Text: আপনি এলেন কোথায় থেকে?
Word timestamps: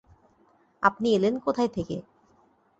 আপনি 0.83 1.07
এলেন 1.13 1.33
কোথায় 1.39 1.71
থেকে? 1.71 1.95